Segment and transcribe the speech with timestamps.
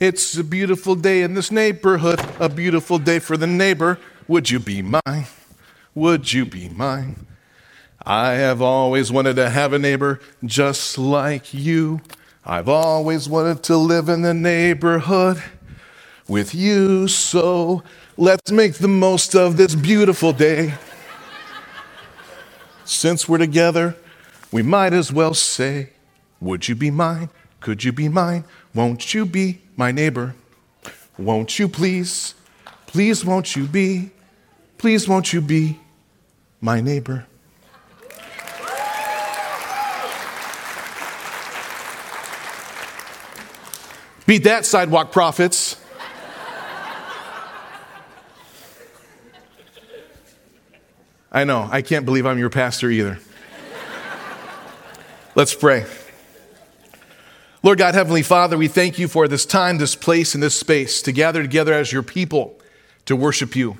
[0.00, 3.98] It's a beautiful day in this neighborhood, a beautiful day for the neighbor.
[4.28, 5.26] Would you be mine?
[5.92, 7.26] Would you be mine?
[8.06, 12.00] I have always wanted to have a neighbor just like you.
[12.46, 15.42] I've always wanted to live in the neighborhood
[16.28, 17.08] with you.
[17.08, 17.82] So
[18.16, 20.74] let's make the most of this beautiful day.
[22.84, 23.96] Since we're together,
[24.52, 25.90] we might as well say,
[26.40, 27.30] Would you be mine?
[27.58, 28.44] Could you be mine?
[28.72, 30.34] Won't you be my neighbor?
[31.16, 32.34] Won't you please?
[32.88, 34.10] Please, won't you be?
[34.76, 35.78] Please, won't you be
[36.60, 37.24] my neighbor?
[44.26, 45.80] Beat that, sidewalk prophets.
[51.30, 53.20] I know, I can't believe I'm your pastor either.
[55.34, 55.86] Let's pray.
[57.60, 61.02] Lord God, Heavenly Father, we thank you for this time, this place, and this space
[61.02, 62.56] to gather together as your people
[63.04, 63.78] to worship you,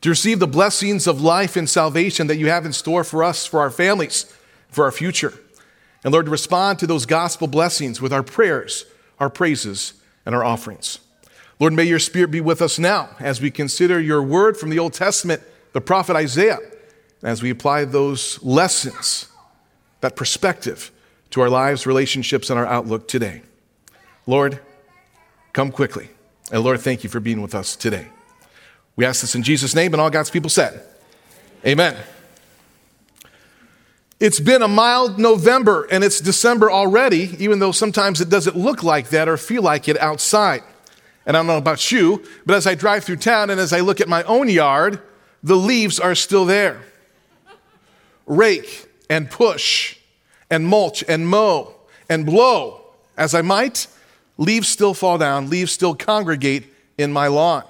[0.00, 3.44] to receive the blessings of life and salvation that you have in store for us,
[3.44, 4.34] for our families,
[4.70, 5.34] for our future.
[6.02, 8.86] And Lord, to respond to those gospel blessings with our prayers,
[9.20, 9.92] our praises,
[10.24, 10.98] and our offerings.
[11.60, 14.78] Lord, may your spirit be with us now as we consider your word from the
[14.78, 15.42] Old Testament,
[15.74, 16.60] the prophet Isaiah,
[17.22, 19.28] as we apply those lessons,
[20.00, 20.90] that perspective
[21.32, 23.42] to our lives, relationships, and our outlook today.
[24.26, 24.60] Lord,
[25.52, 26.08] come quickly.
[26.52, 28.08] And Lord, thank you for being with us today.
[28.96, 30.84] We ask this in Jesus' name, and all God's people said,
[31.66, 31.96] Amen.
[34.20, 38.84] It's been a mild November and it's December already, even though sometimes it doesn't look
[38.84, 40.62] like that or feel like it outside.
[41.26, 43.80] And I don't know about you, but as I drive through town and as I
[43.80, 45.00] look at my own yard,
[45.42, 46.82] the leaves are still there.
[48.26, 49.96] Rake and push
[50.52, 51.74] and mulch and mow
[52.08, 52.82] and blow
[53.16, 53.86] as I might,
[54.36, 56.66] leaves still fall down, leaves still congregate
[56.98, 57.64] in my lawn.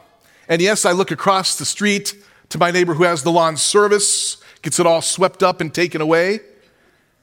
[0.48, 2.14] And yes, I look across the street
[2.48, 6.00] to my neighbor who has the lawn service gets it all swept up and taken
[6.00, 6.40] away.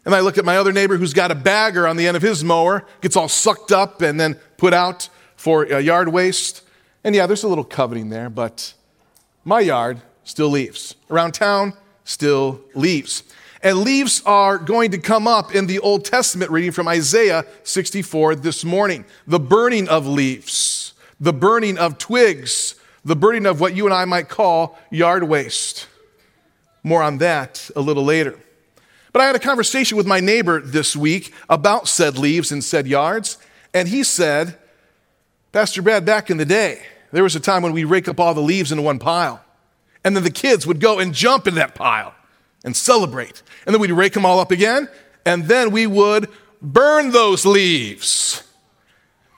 [0.06, 2.24] And I look at my other neighbor who's got a bagger on the end of
[2.24, 6.64] his mower, gets all sucked up and then put out for uh, yard waste.
[7.04, 8.74] And yeah, there's a little coveting there, but
[9.44, 10.96] my yard still leaves.
[11.10, 13.24] Around town, still leaves.
[13.62, 18.36] And leaves are going to come up in the Old Testament reading from Isaiah 64
[18.36, 19.04] this morning.
[19.28, 24.06] The burning of leaves, the burning of twigs, the burning of what you and I
[24.06, 25.88] might call yard waste.
[26.84, 28.40] More on that a little later.
[29.12, 32.88] But I had a conversation with my neighbor this week about said leaves and said
[32.88, 33.38] yards,
[33.74, 34.58] and he said,
[35.52, 36.82] Pastor Brad, back in the day,
[37.12, 39.44] there was a time when we rake up all the leaves into one pile,
[40.06, 42.14] and then the kids would go and jump in that pile
[42.64, 43.42] and celebrate.
[43.66, 44.90] And then we'd rake them all up again,
[45.26, 46.30] and then we would
[46.62, 48.44] burn those leaves,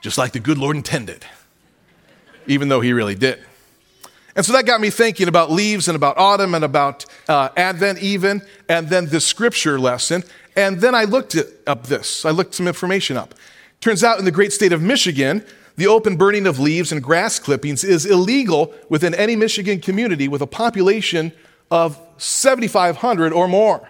[0.01, 1.25] just like the good Lord intended,
[2.47, 3.39] even though He really did.
[4.35, 7.99] And so that got me thinking about leaves and about autumn and about uh, Advent,
[7.99, 10.23] even, and then the scripture lesson.
[10.55, 11.35] And then I looked
[11.67, 13.35] up this, I looked some information up.
[13.81, 15.43] Turns out in the great state of Michigan,
[15.75, 20.41] the open burning of leaves and grass clippings is illegal within any Michigan community with
[20.41, 21.31] a population
[21.71, 23.89] of 7,500 or more.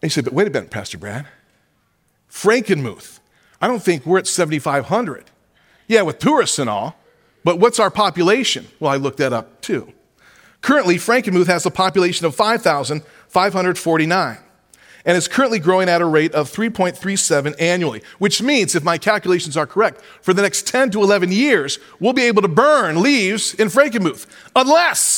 [0.00, 1.26] And you say, but wait a minute, Pastor Brad.
[2.30, 3.18] Frankenmuth,
[3.60, 5.30] I don't think we're at 7,500.
[5.86, 6.96] Yeah, with tourists and all.
[7.42, 8.68] But what's our population?
[8.80, 9.92] Well, I looked that up too.
[10.62, 14.38] Currently, Frankenmuth has a population of 5,549
[15.04, 19.58] and is currently growing at a rate of 3.37 annually, which means, if my calculations
[19.58, 23.52] are correct, for the next 10 to 11 years, we'll be able to burn leaves
[23.52, 24.24] in Frankenmuth,
[24.56, 25.13] unless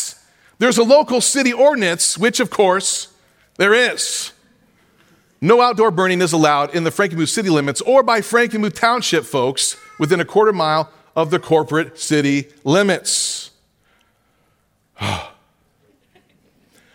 [0.59, 3.09] there's a local city ordinance, which, of course,
[3.57, 4.33] there is.
[5.41, 9.77] No outdoor burning is allowed in the Frankenmuth city limits or by Frankenmuth Township folks
[9.99, 13.51] within a quarter mile of the corporate city limits.
[15.01, 15.09] you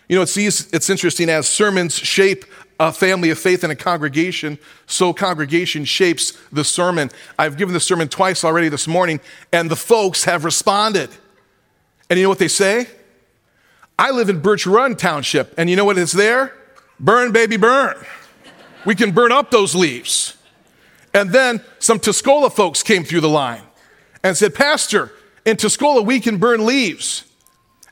[0.10, 2.46] know, it's, it's interesting as sermons shape
[2.80, 4.58] a family of faith and a congregation,
[4.88, 7.12] so congregation shapes the sermon.
[7.38, 9.20] I've given the sermon twice already this morning,
[9.53, 11.12] and the folks have responded.
[12.09, 12.88] And you know what they say?
[14.02, 16.56] I live in Birch Run Township, and you know what is there?
[17.00, 17.96] Burn, baby, burn.
[18.84, 20.38] We can burn up those leaves.
[21.14, 23.62] And then some Tuscola folks came through the line
[24.24, 25.12] and said, Pastor,
[25.46, 27.26] in Tuscola, we can burn leaves.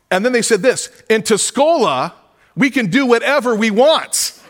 [0.10, 2.14] And then they said this in Tuscola,
[2.56, 4.42] we can do whatever we want.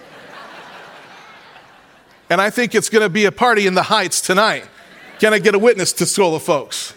[2.30, 4.66] and I think it's going to be a party in the Heights tonight.
[5.20, 6.94] Can I get a witness, Tuscola folks?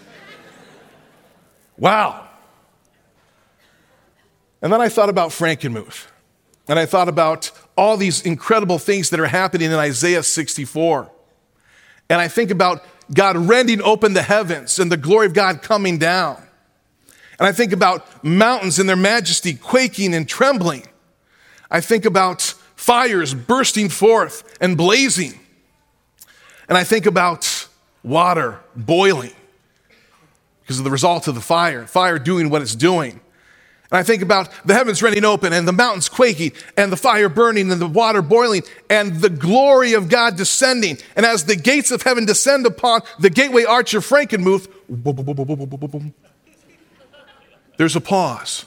[1.77, 2.22] Wow.
[4.63, 6.07] And then I thought about Frankenmuth.
[6.69, 11.11] And I thought about all these incredible things that are happening in Isaiah 64.
[12.09, 15.97] And I think about God rending open the heavens and the glory of God coming
[15.97, 16.41] down.
[17.37, 20.87] And I think about mountains in their majesty quaking and trembling.
[21.69, 22.41] I think about
[22.75, 25.37] fires bursting forth and blazing.
[26.69, 27.67] And I think about
[28.03, 29.33] water boiling
[30.61, 33.19] because of the result of the fire, fire doing what it's doing.
[33.93, 37.71] I think about the heavens rending open and the mountains quaking and the fire burning
[37.71, 40.97] and the water boiling and the glory of God descending.
[41.15, 44.67] And as the gates of heaven descend upon the gateway arch of Frankenmuth,
[47.77, 48.65] there's a pause.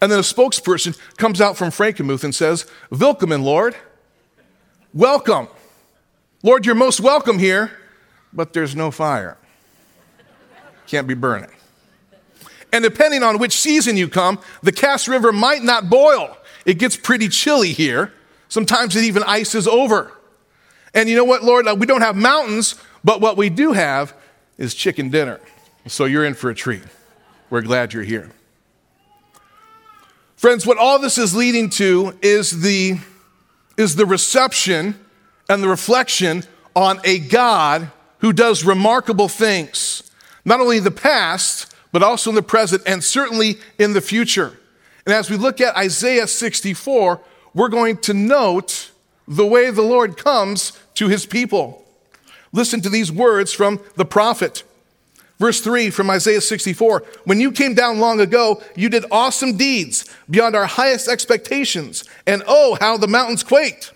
[0.00, 3.76] And then a spokesperson comes out from Frankenmuth and says, Willkommen, Lord.
[4.92, 5.48] Welcome.
[6.42, 7.70] Lord, you're most welcome here,
[8.32, 9.38] but there's no fire.
[10.86, 11.50] Can't be burning.
[12.74, 16.36] And depending on which season you come, the Cass River might not boil.
[16.66, 18.12] It gets pretty chilly here.
[18.48, 20.10] Sometimes it even ices over.
[20.92, 21.68] And you know what, Lord?
[21.68, 22.74] Uh, we don't have mountains,
[23.04, 24.12] but what we do have
[24.58, 25.40] is chicken dinner.
[25.86, 26.82] So you're in for a treat.
[27.48, 28.32] We're glad you're here.
[30.34, 32.98] Friends, what all this is leading to is the,
[33.76, 34.98] is the reception
[35.48, 36.42] and the reflection
[36.74, 40.10] on a God who does remarkable things,
[40.44, 44.58] not only in the past, but also in the present and certainly in the future.
[45.06, 47.20] And as we look at Isaiah 64,
[47.54, 48.90] we're going to note
[49.28, 51.84] the way the Lord comes to his people.
[52.52, 54.64] Listen to these words from the prophet.
[55.38, 60.04] Verse 3 from Isaiah 64 When you came down long ago, you did awesome deeds
[60.28, 62.02] beyond our highest expectations.
[62.26, 63.92] And oh, how the mountains quaked.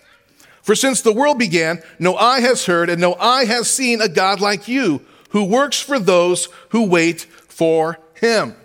[0.61, 4.07] For since the world began, no eye has heard and no eye has seen a
[4.07, 5.01] God like you
[5.31, 7.27] who works for those who wait
[7.59, 8.55] for him.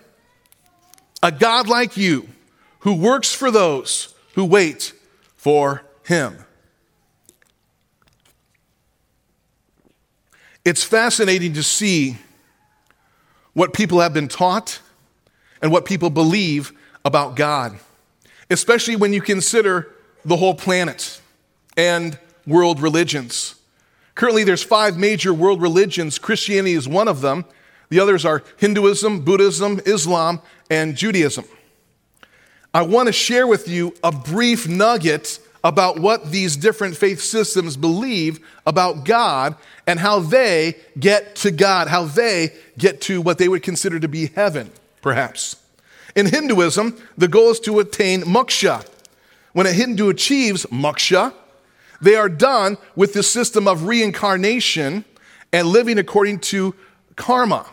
[1.21, 2.29] A God like you
[2.79, 4.93] who works for those who wait
[5.35, 6.39] for him.
[10.65, 12.19] It's fascinating to see
[13.53, 14.79] what people have been taught
[15.61, 16.73] and what people believe
[17.05, 17.77] about God,
[18.49, 19.91] especially when you consider
[20.25, 21.21] the whole planet
[21.77, 22.17] and
[22.47, 23.57] world religions.
[24.15, 26.17] Currently, there's five major world religions.
[26.17, 27.45] Christianity is one of them.
[27.89, 30.41] The others are Hinduism, Buddhism, Islam,
[30.71, 31.45] and Judaism.
[32.73, 37.77] I want to share with you a brief nugget about what these different faith systems
[37.77, 43.49] believe about God and how they get to God, how they get to what they
[43.49, 44.71] would consider to be heaven,
[45.01, 45.57] perhaps.
[46.15, 48.87] In Hinduism, the goal is to attain moksha.
[49.53, 51.33] When a Hindu achieves moksha,
[52.01, 55.05] they are done with the system of reincarnation
[55.53, 56.75] and living according to
[57.17, 57.67] karma.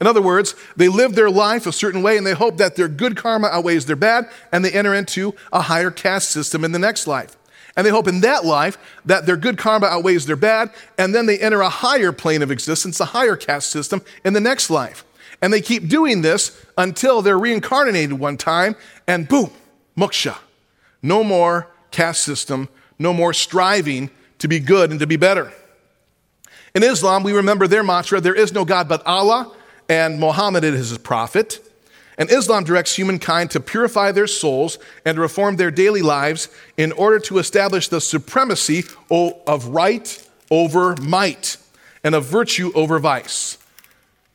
[0.00, 2.88] In other words, they live their life a certain way and they hope that their
[2.88, 6.78] good karma outweighs their bad and they enter into a higher caste system in the
[6.78, 7.36] next life.
[7.76, 11.26] And they hope in that life that their good karma outweighs their bad and then
[11.26, 15.04] they enter a higher plane of existence, a higher caste system in the next life.
[15.40, 19.50] And they keep doing this until they're reincarnated one time and boom,
[19.96, 20.36] moksha.
[21.00, 22.68] No more caste system,
[22.98, 25.52] no more striving to be good and to be better.
[26.74, 29.52] In Islam, we remember their mantra there is no God but Allah
[29.88, 31.60] and Muhammad is his prophet.
[32.18, 37.18] And Islam directs humankind to purify their souls and reform their daily lives in order
[37.20, 41.56] to establish the supremacy of right over might
[42.04, 43.58] and of virtue over vice.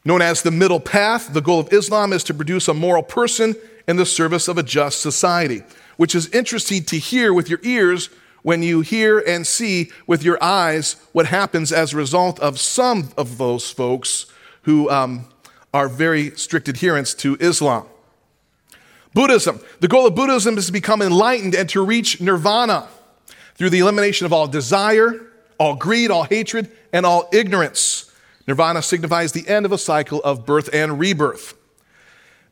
[0.04, 3.56] Known as the middle path, the goal of Islam is to produce a moral person
[3.88, 5.64] in the service of a just society,
[5.98, 8.10] which is interesting to hear with your ears
[8.48, 13.10] when you hear and see with your eyes what happens as a result of some
[13.18, 14.26] of those folks
[14.62, 15.28] who um,
[15.74, 17.86] are very strict adherents to Islam.
[19.14, 19.60] Buddhism.
[19.82, 22.88] The goal of Buddhism is to become enlightened and to reach nirvana
[23.56, 25.28] through the elimination of all desire,
[25.58, 28.10] all greed, all hatred, and all ignorance.
[28.48, 31.54] Nirvana signifies the end of a cycle of birth and rebirth.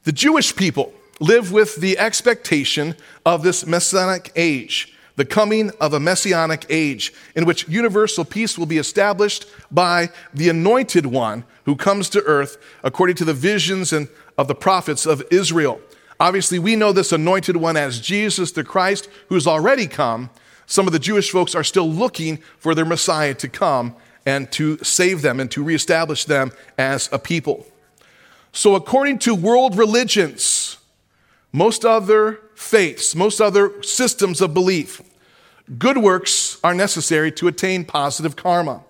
[0.04, 6.00] The Jewish people live with the expectation of this messianic age the coming of a
[6.00, 12.10] messianic age in which universal peace will be established by the anointed one who comes
[12.10, 14.08] to earth according to the visions and
[14.38, 15.80] of the prophets of Israel.
[16.20, 20.30] Obviously, we know this anointed one as Jesus the Christ who's already come.
[20.66, 23.96] Some of the Jewish folks are still looking for their Messiah to come
[24.26, 27.66] and to save them and to reestablish them as a people.
[28.52, 30.78] So, according to world religions,
[31.56, 35.02] most other faiths, most other systems of belief,
[35.78, 38.84] good works are necessary to attain positive karma.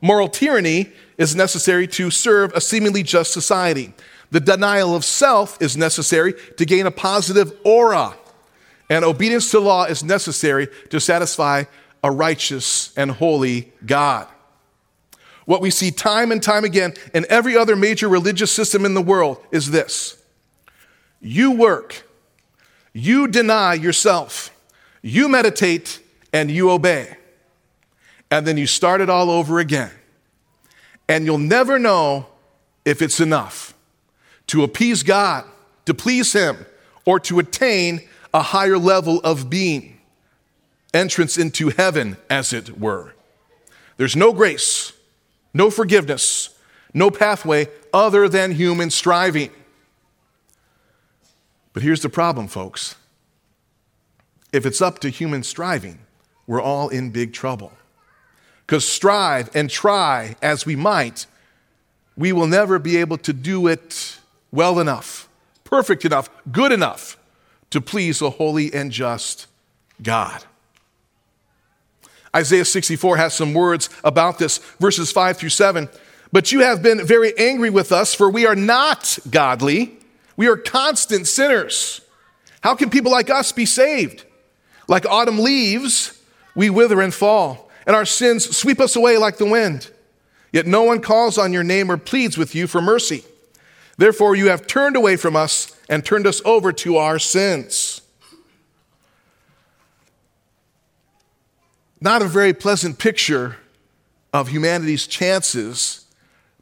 [0.00, 3.92] Moral tyranny is necessary to serve a seemingly just society.
[4.30, 8.14] The denial of self is necessary to gain a positive aura.
[8.88, 11.64] And obedience to law is necessary to satisfy
[12.04, 14.28] a righteous and holy God.
[15.44, 19.02] what we see time and time again in every other major religious system in the
[19.02, 20.22] world is this
[21.22, 22.04] you work,
[22.92, 24.50] you deny yourself,
[25.00, 26.00] you meditate,
[26.32, 27.16] and you obey.
[28.30, 29.90] And then you start it all over again.
[31.08, 32.26] And you'll never know
[32.84, 33.74] if it's enough
[34.48, 35.44] to appease God,
[35.86, 36.66] to please Him,
[37.04, 39.98] or to attain a higher level of being,
[40.94, 43.14] entrance into heaven, as it were.
[43.96, 44.92] There's no grace,
[45.52, 46.50] no forgiveness,
[46.94, 49.50] no pathway other than human striving.
[51.72, 52.96] But here's the problem, folks.
[54.52, 56.00] If it's up to human striving,
[56.46, 57.72] we're all in big trouble.
[58.66, 61.26] Because strive and try as we might,
[62.16, 64.18] we will never be able to do it
[64.50, 65.28] well enough,
[65.64, 67.18] perfect enough, good enough
[67.70, 69.46] to please a holy and just
[70.02, 70.44] God.
[72.34, 75.88] Isaiah 64 has some words about this, verses 5 through 7.
[76.32, 79.98] But you have been very angry with us, for we are not godly.
[80.36, 82.00] We are constant sinners.
[82.62, 84.24] How can people like us be saved?
[84.88, 86.20] Like autumn leaves,
[86.54, 89.90] we wither and fall, and our sins sweep us away like the wind.
[90.52, 93.24] Yet no one calls on your name or pleads with you for mercy.
[93.96, 98.00] Therefore, you have turned away from us and turned us over to our sins.
[102.00, 103.56] Not a very pleasant picture
[104.32, 106.06] of humanity's chances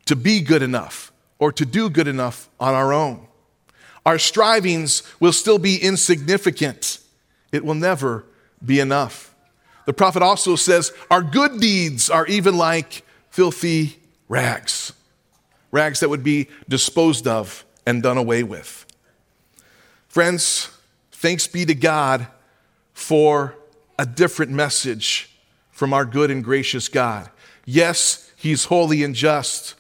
[0.07, 3.27] to be good enough or to do good enough on our own.
[4.11, 6.99] Our strivings will still be insignificant.
[7.53, 8.25] It will never
[8.65, 9.33] be enough.
[9.87, 14.93] The prophet also says, Our good deeds are even like filthy rags,
[15.71, 18.85] rags that would be disposed of and done away with.
[20.09, 20.77] Friends,
[21.13, 22.27] thanks be to God
[22.93, 23.55] for
[23.97, 25.31] a different message
[25.71, 27.31] from our good and gracious God.
[27.65, 29.77] Yes, He's holy and just,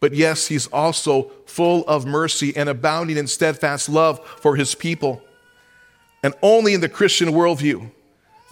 [0.00, 5.22] but yes, He's also full of mercy and abounding in steadfast love for His people.
[6.22, 7.90] And only in the Christian worldview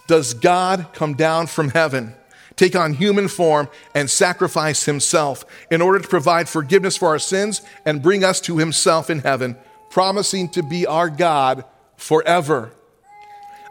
[0.07, 2.13] does God come down from heaven,
[2.55, 7.61] take on human form, and sacrifice Himself in order to provide forgiveness for our sins
[7.85, 9.57] and bring us to Himself in heaven,
[9.89, 11.65] promising to be our God
[11.97, 12.71] forever.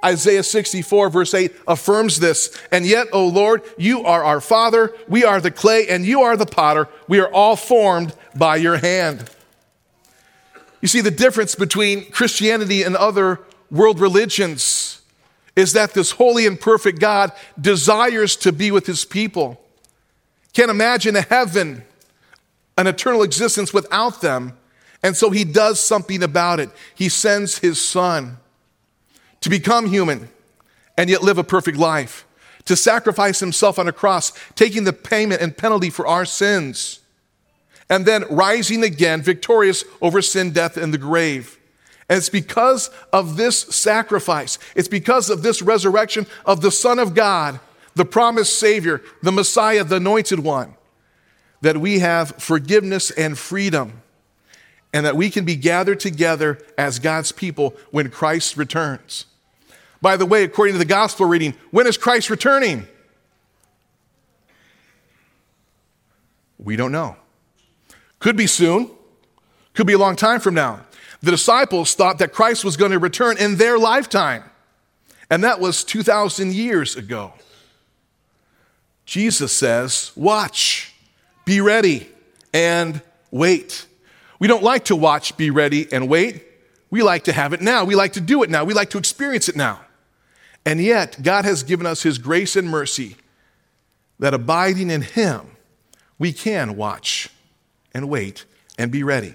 [0.06, 2.56] Isaiah 64, verse 8, affirms this.
[2.70, 6.36] And yet, O Lord, you are our Father, we are the clay, and you are
[6.36, 6.88] the potter.
[7.08, 9.28] We are all formed by your hand.
[10.80, 15.02] You see, the difference between Christianity and other world religions
[15.56, 19.60] is that this holy and perfect God desires to be with his people.
[20.52, 21.82] Can't imagine a heaven,
[22.78, 24.56] an eternal existence without them.
[25.02, 26.70] And so he does something about it.
[26.94, 28.38] He sends his son
[29.40, 30.28] to become human
[30.96, 32.26] and yet live a perfect life,
[32.64, 37.00] to sacrifice himself on a cross, taking the payment and penalty for our sins,
[37.88, 41.58] and then rising again, victorious over sin, death, and the grave.
[42.08, 47.14] And it's because of this sacrifice, it's because of this resurrection of the Son of
[47.14, 47.60] God,
[47.94, 50.74] the promised Savior, the Messiah, the anointed one,
[51.62, 54.02] that we have forgiveness and freedom,
[54.92, 59.26] and that we can be gathered together as God's people when Christ returns.
[60.00, 62.86] By the way, according to the gospel reading, when is Christ returning?
[66.58, 67.16] We don't know.
[68.18, 68.90] Could be soon,
[69.74, 70.80] could be a long time from now.
[71.22, 74.44] The disciples thought that Christ was going to return in their lifetime,
[75.30, 77.32] and that was 2,000 years ago.
[79.04, 80.94] Jesus says, Watch,
[81.44, 82.08] be ready,
[82.52, 83.00] and
[83.30, 83.86] wait.
[84.38, 86.44] We don't like to watch, be ready, and wait.
[86.90, 87.84] We like to have it now.
[87.84, 88.64] We like to do it now.
[88.64, 89.80] We like to experience it now.
[90.64, 93.16] And yet, God has given us His grace and mercy
[94.18, 95.56] that abiding in Him,
[96.18, 97.28] we can watch
[97.92, 98.44] and wait
[98.78, 99.34] and be ready.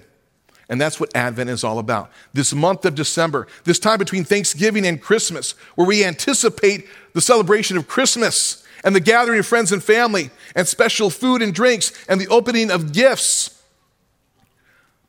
[0.68, 2.10] And that's what Advent is all about.
[2.32, 7.76] This month of December, this time between Thanksgiving and Christmas, where we anticipate the celebration
[7.76, 12.20] of Christmas and the gathering of friends and family and special food and drinks and
[12.20, 13.61] the opening of gifts.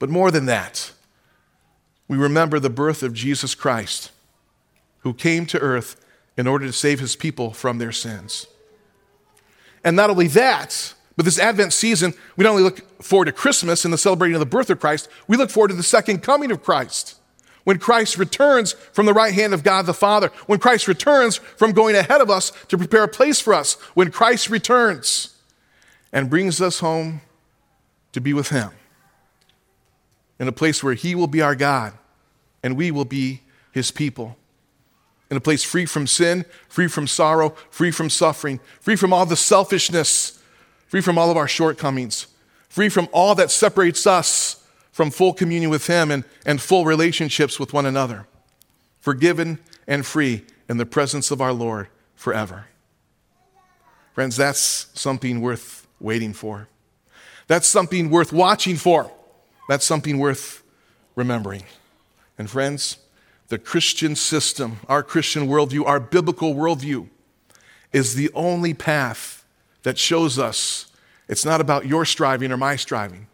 [0.03, 0.91] But more than that,
[2.09, 4.11] we remember the birth of Jesus Christ,
[4.99, 5.95] who came to earth
[6.35, 8.45] in order to save his people from their sins.
[9.81, 13.85] And not only that, but this Advent season, we not only look forward to Christmas
[13.85, 16.51] and the celebrating of the birth of Christ, we look forward to the second coming
[16.51, 17.15] of Christ.
[17.63, 21.71] When Christ returns from the right hand of God the Father, when Christ returns from
[21.71, 25.33] going ahead of us to prepare a place for us, when Christ returns
[26.11, 27.21] and brings us home
[28.11, 28.71] to be with Him
[30.43, 31.93] in a place where He will be our God
[32.61, 34.37] and we will be His people
[35.31, 39.25] in a place free from sin, free from sorrow, free from suffering, free from all
[39.25, 40.39] the selfishness,
[40.85, 42.27] free from all of our shortcomings,
[42.69, 47.59] free from all that separates us from full communion with Him and, and full relationships
[47.59, 48.27] with one another,
[48.99, 52.65] forgiven and free in the presence of our Lord forever.
[54.13, 56.67] Friends, that's something worth waiting for.
[57.47, 59.11] That's something worth watching for.
[59.67, 60.63] That's something worth
[61.15, 61.63] remembering.
[62.37, 62.97] And friends,
[63.47, 67.07] the Christian system, our Christian worldview, our biblical worldview,
[67.91, 69.45] is the only path
[69.83, 70.87] that shows us
[71.27, 73.27] it's not about your striving or my striving,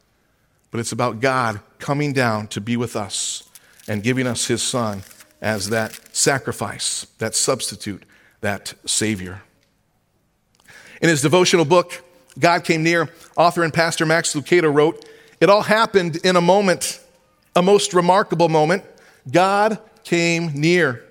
[0.71, 3.49] but it's about God coming down to be with us
[3.87, 5.03] and giving us His Son
[5.41, 8.03] as that sacrifice, that substitute,
[8.41, 9.41] that Savior.
[11.01, 12.03] In his devotional book,
[12.37, 15.05] God Came Near, author and pastor Max Lucado wrote,
[15.39, 16.99] It all happened in a moment,
[17.55, 18.83] a most remarkable moment.
[19.31, 21.05] God came near.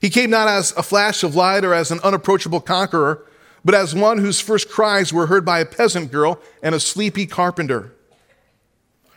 [0.00, 3.24] He came not as a flash of light or as an unapproachable conqueror,
[3.64, 7.26] but as one whose first cries were heard by a peasant girl and a sleepy
[7.26, 7.92] carpenter.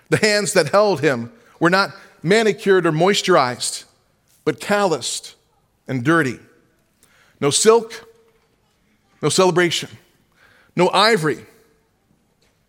[0.10, 3.86] The hands that held him were not manicured or moisturized,
[4.44, 5.36] but calloused
[5.88, 6.40] and dirty.
[7.40, 8.08] No silk,
[9.22, 9.90] no celebration,
[10.76, 11.46] no ivory,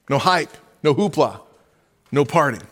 [0.09, 1.41] no hype, no hoopla,
[2.13, 2.65] no party.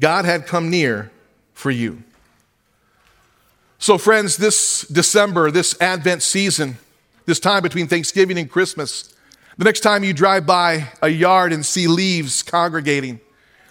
[0.00, 1.10] God had come near
[1.52, 2.02] for you.
[3.78, 6.78] So, friends, this December, this Advent season,
[7.26, 9.14] this time between Thanksgiving and Christmas,
[9.56, 13.20] the next time you drive by a yard and see leaves congregating,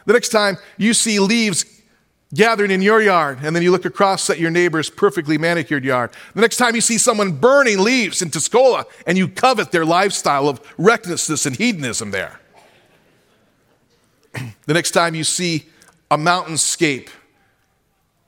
[0.06, 1.66] the next time you see leaves
[2.34, 6.12] gathering in your yard, and then you look across at your neighbor's perfectly manicured yard.
[6.36, 10.48] The next time you see someone burning leaves in Tuscola and you covet their lifestyle
[10.48, 12.40] of recklessness and hedonism there.
[14.66, 15.66] the next time you see
[16.12, 17.10] a mountainscape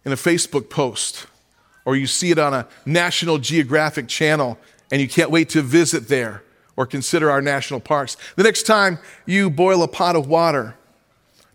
[0.05, 1.27] in a Facebook post,
[1.85, 4.57] or you see it on a National Geographic channel
[4.91, 6.43] and you can't wait to visit there
[6.75, 8.17] or consider our national parks.
[8.35, 10.75] The next time you boil a pot of water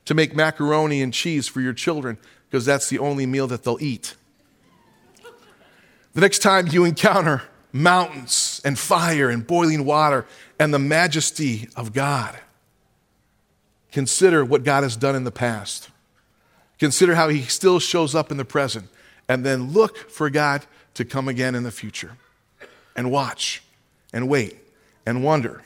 [0.07, 2.17] to make macaroni and cheese for your children,
[2.49, 4.15] because that's the only meal that they'll eat.
[6.15, 10.25] The next time you encounter mountains and fire and boiling water
[10.59, 12.39] and the majesty of God,
[13.97, 15.89] consider what God has done in the past.
[16.79, 18.91] Consider how He still shows up in the present.
[19.27, 22.19] And then look for God to come again in the future.
[22.95, 23.63] And watch
[24.13, 24.59] and wait
[25.07, 25.63] and wonder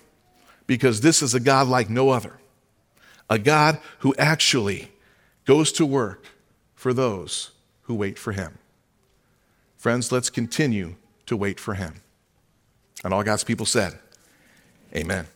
[0.68, 2.34] because this is a God like no other.
[3.28, 4.92] A God who actually
[5.44, 6.24] goes to work
[6.76, 7.50] for those
[7.82, 8.58] who wait for him.
[9.76, 10.94] Friends, let's continue
[11.26, 11.94] to wait for him.
[13.02, 13.98] And all God's people said,
[14.94, 15.26] Amen.